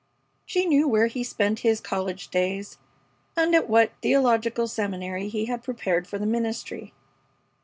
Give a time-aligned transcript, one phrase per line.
[0.47, 2.79] She knew where he spent his college days
[3.37, 6.91] and at what theological seminary he had prepared for the ministry.